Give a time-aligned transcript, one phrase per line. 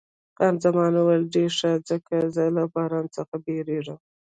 [0.37, 3.99] خان زمان وویل، ډېر ښه، ځکه زه له باران څخه بیریږم.